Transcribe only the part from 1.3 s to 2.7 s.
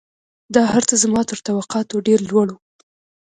توقعاتو ډېر لوړ وو